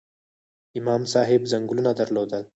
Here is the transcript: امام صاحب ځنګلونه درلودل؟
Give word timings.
امام 0.79 1.01
صاحب 1.13 1.41
ځنګلونه 1.51 1.91
درلودل؟ 1.99 2.43